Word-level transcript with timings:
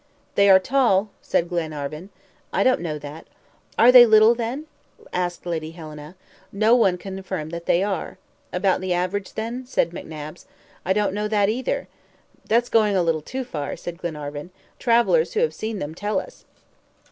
"They 0.33 0.49
are 0.49 0.57
tall," 0.57 1.11
said 1.21 1.47
Glenarvan. 1.47 2.09
"I 2.51 2.63
don't 2.63 2.81
know 2.81 2.97
that." 2.97 3.27
"Are 3.77 3.91
they 3.91 4.03
little, 4.07 4.33
then?" 4.33 4.65
asked 5.13 5.45
Lady 5.45 5.69
Helena. 5.73 6.15
"No 6.51 6.75
one 6.75 6.97
can 6.97 7.19
affirm 7.19 7.49
that 7.51 7.67
they 7.67 7.83
are." 7.83 8.17
"About 8.51 8.81
the 8.81 8.95
average, 8.95 9.33
then?" 9.33 9.63
said 9.67 9.91
McNabbs. 9.91 10.45
"I 10.85 10.93
don't 10.93 11.13
know 11.13 11.27
that 11.27 11.49
either." 11.49 11.87
"That's 12.47 12.67
going 12.67 12.95
a 12.95 13.03
little 13.03 13.21
too 13.21 13.43
far," 13.43 13.77
said 13.77 13.99
Glenarvan. 13.99 14.49
"Travelers 14.79 15.33
who 15.35 15.41
have 15.41 15.53
seen 15.53 15.77
them 15.77 15.93
tell 15.93 16.19
us." 16.19 16.45